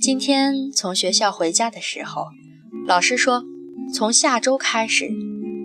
[0.00, 2.26] 今天从学校回家的时候，
[2.86, 3.44] 老师说，
[3.92, 5.10] 从下周开始，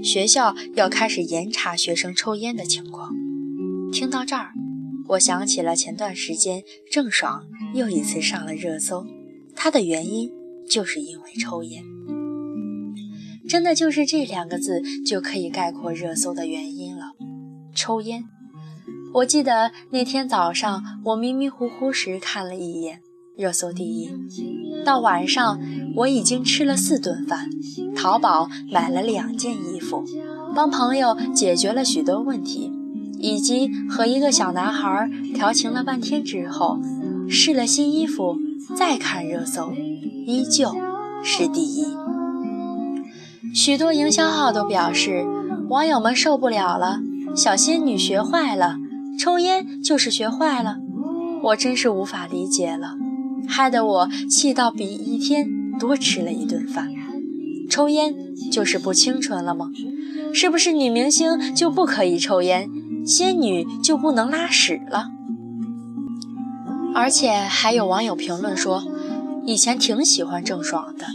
[0.03, 3.13] 学校要开始严查学生抽烟的情况。
[3.91, 4.53] 听到这儿，
[5.09, 9.05] 我想起了前段时间郑爽又一次上了热搜，
[9.55, 10.31] 她的原因
[10.69, 11.83] 就是因为抽烟。
[13.47, 17.11] 真的就是这两个字就可以概括热搜的原因了，
[17.75, 18.25] 抽烟。
[19.13, 22.99] 我记得那天早上我迷迷糊糊时看了一眼
[23.37, 24.09] 热搜第一，
[24.83, 25.59] 到晚上
[25.97, 27.49] 我已经吃了四顿饭，
[27.95, 30.03] 淘宝买了两件衣服，
[30.55, 32.71] 帮朋友解决了许多问题，
[33.19, 36.79] 以及和一个小男孩调情了半天之后，
[37.29, 38.37] 试了新衣服，
[38.75, 39.71] 再看热搜，
[40.25, 40.73] 依旧
[41.23, 41.85] 是第一。
[43.53, 45.23] 许多营销号都表示，
[45.69, 46.99] 网友们受不了了，
[47.35, 48.77] 小仙女学坏了。
[49.17, 50.77] 抽烟就是学坏了，
[51.43, 52.95] 我真是无法理解了，
[53.47, 55.47] 害得我气到比一天
[55.79, 56.89] 多吃了一顿饭。
[57.69, 58.13] 抽烟
[58.51, 59.71] 就是不清纯了吗？
[60.33, 62.69] 是不是女明星就不可以抽烟，
[63.05, 65.09] 仙女就不能拉屎了？
[66.95, 68.83] 而且还有网友评论说，
[69.45, 71.05] 以前挺喜欢郑爽的，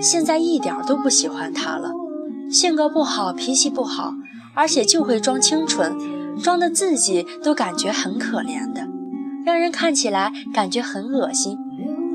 [0.00, 1.92] 现在一点都不喜欢她了，
[2.50, 4.14] 性格不好，脾气不好，
[4.54, 6.17] 而且就会装清纯。
[6.42, 8.86] 装的自己都感觉很可怜的，
[9.44, 11.56] 让人看起来感觉很恶心。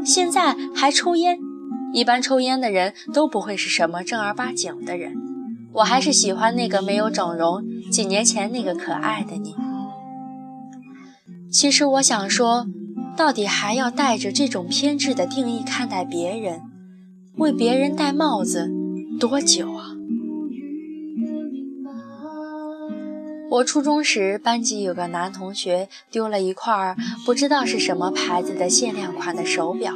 [0.06, 1.38] 现在还抽烟，
[1.94, 5.14] 一般抽烟的人都不会是什么正儿八经的人。
[5.74, 9.56] 我还是喜欢那个没有整容、几年前那个可爱的你。
[11.52, 12.68] 其实我想说，
[13.16, 16.62] 到底还要带着这种偏执的定义看待别人，
[17.38, 18.72] 为别人戴帽子
[19.20, 19.93] 多久啊？
[23.54, 29.94] 我初中时，班级有个男同学丢了一块不知道是什么牌子的限量款的手表，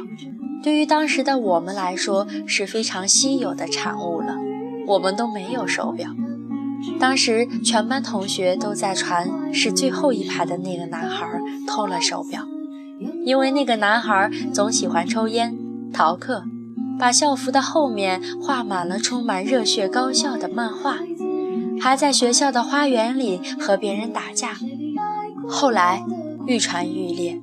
[0.62, 4.36] 对于当时的我们来说是非常稀有的产物了。
[4.86, 6.10] 我们都没有手表，
[7.00, 11.26] 当时全班同学都在传是最后一排的那个男孩
[11.66, 12.46] 偷了手表，
[13.24, 15.58] 因为那个男孩总喜欢抽烟、
[15.92, 16.44] 逃课，
[16.96, 20.98] 把校服的后面画满了充满热血高校的漫画。
[21.80, 24.56] 还在学校的花园里和别人打架，
[25.48, 26.04] 后来
[26.46, 27.40] 愈传愈烈，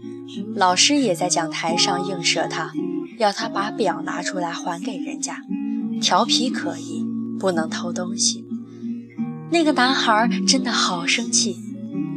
[0.55, 2.71] 老师也在讲台上映射他，
[3.17, 5.41] 要他把表拿出来还给人家。
[6.01, 7.05] 调皮可以，
[7.39, 8.45] 不能偷东西。
[9.51, 11.57] 那个男孩真的好生气，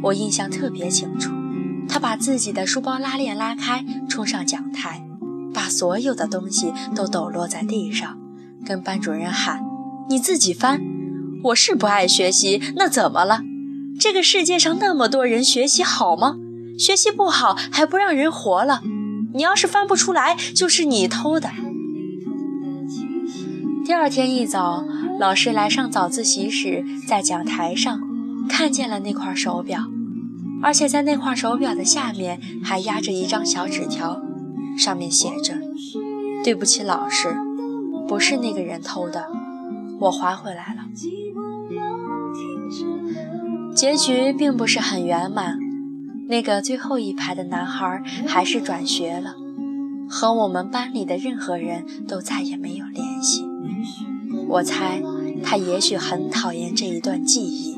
[0.03, 1.31] 我印象特别清楚。
[1.87, 5.03] 他把自己的书包拉链拉开，冲上讲台，
[5.53, 8.19] 把所有的东西都抖落在地上，
[8.65, 9.63] 跟班主任喊
[10.09, 10.81] ：“你自己翻。”
[11.43, 13.41] 我是不爱学习，那怎么了？
[13.97, 16.35] 这个世界上那么多人学习好吗？
[16.77, 18.81] 学习不好还不让人活了？
[19.33, 21.49] 你要是翻不出来，就是你偷的。
[23.85, 24.85] 第二天一早，
[25.17, 28.01] 老师来上早自习时，在讲台上
[28.49, 29.85] 看见了那块手表，
[30.61, 34.21] 而且在那块手表的下面还压着一张小纸条，
[34.77, 35.53] 上面写着
[36.43, 37.35] ：“对不起，老师，
[38.07, 39.27] 不是那个人偷的，
[40.01, 40.83] 我还回来了。”
[43.75, 45.57] 结局并不是很圆满，
[46.27, 49.35] 那个最后一排的男孩还是转学了，
[50.09, 53.45] 和我们班里的任何人都再也没有联系。
[54.49, 55.01] 我猜
[55.43, 57.77] 他也许很讨厌这一段记忆，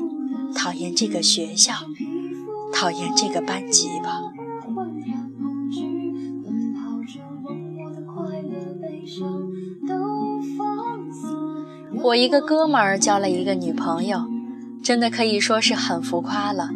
[0.54, 1.72] 讨厌这个学校，
[2.74, 4.20] 讨厌这个班级吧。
[12.04, 14.31] 我一个哥们儿交了一个女朋友。
[14.82, 16.70] 真的可以说是很浮夸了，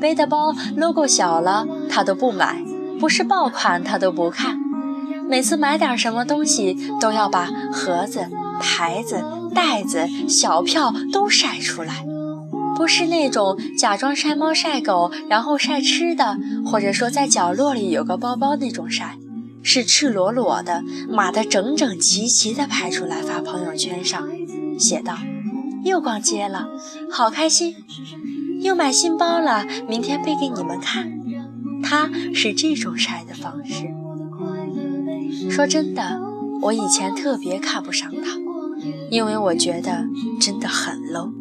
[0.00, 2.64] 背的包 logo 小了，他都不买；
[3.00, 4.58] 不是爆款，他都不看。
[5.28, 8.26] 每次买点什么东西，都要把盒子、
[8.60, 12.04] 牌子、袋子、小票都晒出来。
[12.76, 19.18] 不是那种假装晒猫晒狗，然后晒吃的，或者说在角落里有个包包那种晒，
[19.62, 24.28] 是赤裸裸的，码的整整齐齐的拍出来发朋友圈上，
[24.78, 25.16] 写道。
[25.84, 26.68] 又逛街了，
[27.10, 27.74] 好开心！
[28.60, 31.12] 又买新包了，明天背给你们看。
[31.82, 33.90] 他是这种晒的方式。
[35.50, 36.20] 说真的，
[36.62, 38.38] 我以前特别看不上他，
[39.10, 40.06] 因为我觉得
[40.40, 41.32] 真的很 low。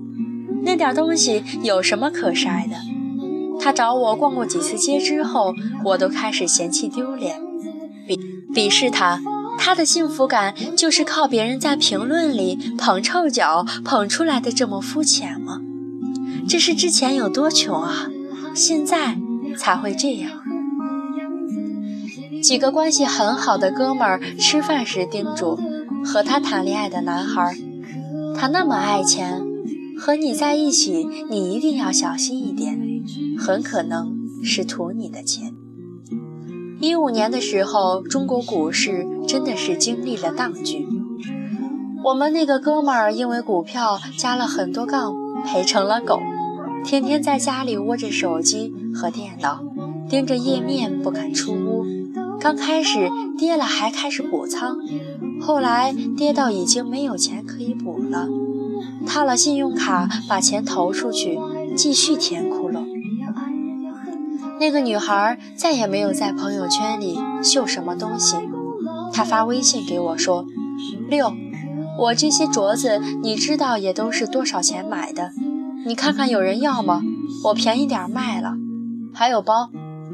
[0.64, 2.76] 那点东西有什么可晒的？
[3.60, 5.54] 他找我逛过几次街之后，
[5.86, 7.40] 我都开始嫌弃丢脸，
[8.08, 8.18] 鄙
[8.52, 9.22] 鄙视他。
[9.64, 15.62] 他的幸福感就是靠别人在评论里捧臭脚捧出来的，这么肤浅吗？
[16.50, 18.10] 这是之前有多穷啊，
[18.56, 19.20] 现在
[19.56, 20.32] 才会这样。
[22.42, 25.60] 几个关系很好的哥们儿吃饭时叮嘱
[26.04, 27.56] 和他谈恋爱的男孩
[28.36, 29.44] ：“他那么爱钱，
[29.96, 32.80] 和你在一起，你一定要小心一点，
[33.38, 35.54] 很可能是图你的钱。”
[36.82, 40.88] 一五年的时候，中国股市真的是经历了荡剧。
[42.04, 45.14] 我们那个哥们儿因为股票加了很多杠，
[45.46, 46.20] 赔成了狗，
[46.84, 49.62] 天天在家里窝着手机和电脑，
[50.10, 51.86] 盯着页面不肯出屋。
[52.40, 54.80] 刚开始跌了还开始补仓，
[55.40, 58.28] 后来跌到已经没有钱可以补了，
[59.06, 61.38] 套了信用卡把钱投出去，
[61.76, 62.81] 继续填窟窿。
[64.62, 68.38] 那个女孩再也没有在朋友圈里秀什么东西，
[69.12, 70.46] 她发微信给我说
[71.10, 71.34] ：“六。”
[71.98, 75.32] 我这些镯子，你知道也都是多少钱买的？
[75.84, 77.02] 你看看有人要吗？
[77.46, 78.54] 我便宜点卖了。
[79.16, 79.72] 还有包，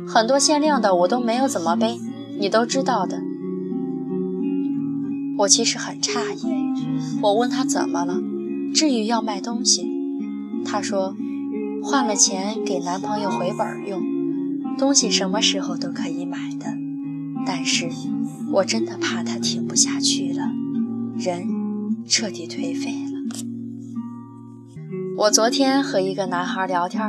[0.08, 2.00] 很多限量的我都没有怎么背，
[2.40, 3.20] 你都知道的。
[5.40, 8.16] 我其实很诧异，我问他怎么了，
[8.74, 9.86] 至于要卖东西？
[10.66, 11.14] 他说，
[11.84, 14.02] 换了钱给男朋友回本用，
[14.78, 16.68] 东西什么时候都可以买的。
[17.46, 17.90] 但是
[18.54, 20.52] 我真的怕他听不下去了，
[21.18, 21.58] 人。
[22.10, 23.20] 彻底颓废了。
[25.18, 27.02] 我昨天和一个男孩聊天，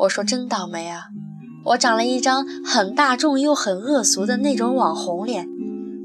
[0.00, 1.04] 我说真倒霉啊，
[1.64, 5.48] 我长了一张很大众又很恶俗的那种网红脸，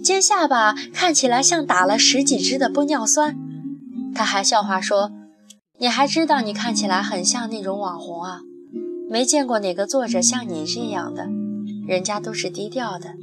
[0.01, 3.36] 尖下巴看起来像打了十几支的玻尿酸。
[4.16, 5.12] 他还笑话说
[5.80, 8.39] ：“你还知道你看起来很像那种网红啊？
[9.13, 11.27] 没见过哪个作者像你这样的，
[11.86, 13.13] 人家都是低调的，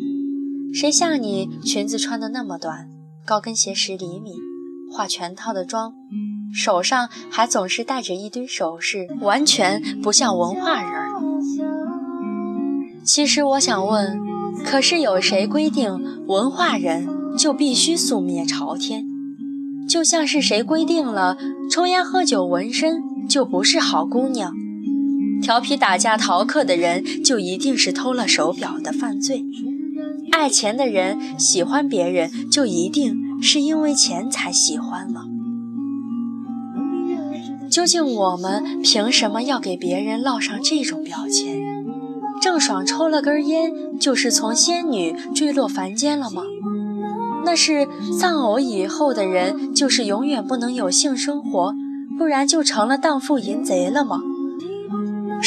[0.72, 2.88] 谁像你裙子穿的那么短，
[3.26, 4.34] 高跟鞋十厘米。”
[4.88, 5.94] 化全套的妆，
[6.54, 10.92] 手上还总是戴着一堆首饰，完全不像文化人。
[13.04, 14.16] 其实我想问，
[14.64, 19.04] 可是有谁规定文化人就必须素面朝天？
[19.88, 21.36] 就像是谁规定了
[21.68, 24.54] 抽烟喝酒纹身就不是好姑娘，
[25.42, 29.44] 调皮打架逃课的人就一定是偷了手表的犯罪，
[30.32, 33.30] 爱钱的人喜欢别人就一定。
[33.42, 35.22] 是因为钱才喜欢吗？
[37.70, 41.58] 究竟我们凭什么要给别人烙上这种标签？
[42.42, 46.42] 郑爽抽了根烟，就是从仙女坠落凡间了吗？
[47.42, 47.88] 那是
[48.18, 51.72] 丧偶以后的人，就是永远不能有性生活，
[52.18, 54.20] 不然就成了荡妇淫贼了吗？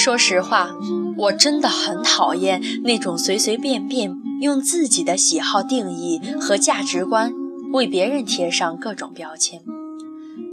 [0.04, 0.76] 说实话，
[1.16, 7.32] 我真的很讨厌那种随随便便用自己的喜好定义和价值观。
[7.72, 9.62] 为别人贴上各种标签，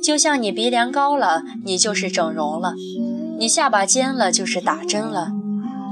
[0.00, 2.75] 就像你鼻梁高了，你就是整容了；
[3.41, 5.32] 你下巴尖了，就是打针了；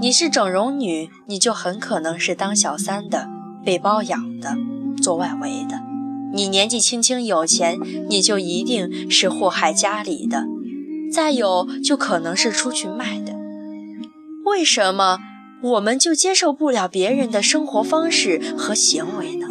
[0.00, 3.26] 你是整容女，你就很可能是当小三的、
[3.64, 4.56] 被包养的、
[5.02, 5.78] 做外围的；
[6.32, 7.76] 你年纪轻轻有钱，
[8.08, 10.44] 你就一定是祸害家里的；
[11.12, 13.36] 再有，就可能是出去卖的。
[14.48, 15.18] 为什么
[15.62, 19.46] 我们就接受不了别人的生活方式和行为呢？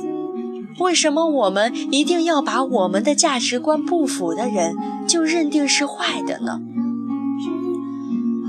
[0.80, 4.76] 为什么我们一定要把我们的价值观不符的人
[5.08, 6.60] 就认定是坏的呢？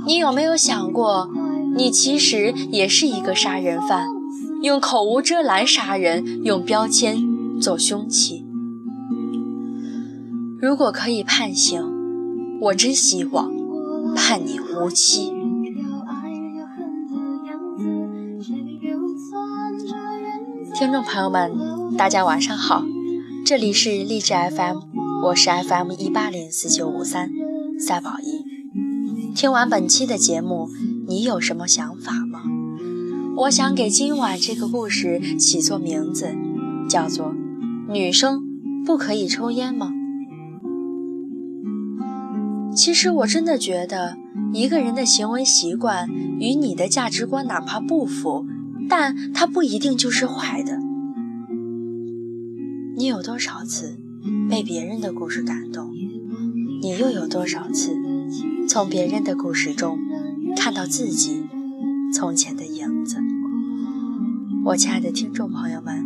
[0.06, 1.30] 你有没有想过，
[1.76, 4.06] 你其实也是一个杀人犯，
[4.62, 7.16] 用口无遮拦杀人，用标签
[7.60, 8.44] 做凶器。
[10.60, 11.82] 如果可以判刑，
[12.60, 13.50] 我真希望
[14.14, 15.37] 判你无期。
[20.78, 21.96] 听众朋友们。
[21.96, 22.84] 大家晚上好，
[23.44, 24.76] 这里是励志 FM，
[25.24, 27.32] 我是 FM 一八零四九五三
[27.80, 28.44] 赛宝仪。
[29.34, 30.68] 听完本期的节目，
[31.08, 32.42] 你有什么想法吗？
[33.38, 36.36] 我想给今晚这个故事起作名字，
[36.88, 37.34] 叫做
[37.90, 38.44] “女生
[38.86, 39.90] 不可以抽烟吗？”
[42.72, 44.16] 其实我真的觉得，
[44.52, 46.08] 一个人的行为习惯
[46.38, 48.46] 与你的价值观哪怕不符，
[48.88, 50.78] 但它不一定就是坏的。
[52.96, 53.96] 你有多少次
[54.48, 55.92] 被别人的故事感动？
[56.80, 57.96] 你又有多少次
[58.68, 59.98] 从别人的故事中
[60.56, 61.44] 看到自己
[62.12, 63.18] 从前的影子？
[64.64, 66.04] 我亲爱的听众朋友们，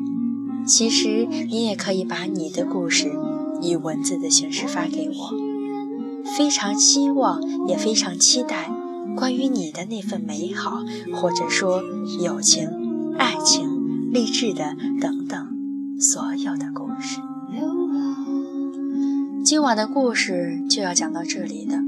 [0.67, 3.13] 其实你也可以把你的故事
[3.61, 5.53] 以文字的形式发给我。
[6.37, 8.71] 非常希望，也非常期待
[9.17, 10.83] 关于你的那份美好，
[11.15, 11.83] 或者说
[12.21, 12.69] 友情、
[13.19, 15.49] 爱情、励志的等等
[15.99, 17.21] 所有的故事。
[19.45, 21.79] 今晚的故事就要讲到这里的，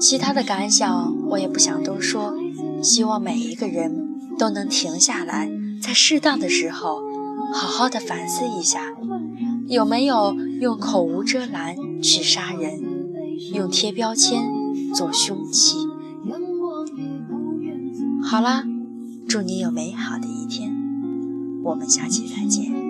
[0.00, 2.34] 其他的感想我也不想多说，
[2.82, 7.02] 希望每一个人都能停下来，在适当的时候
[7.52, 8.94] 好好的反思一下，
[9.66, 12.80] 有没有用口无遮拦去杀人，
[13.52, 14.42] 用贴标签
[14.94, 15.76] 做凶器。
[18.32, 18.64] 好啦
[19.28, 20.72] 祝你有美好的一天
[21.64, 22.81] 我们下期再见。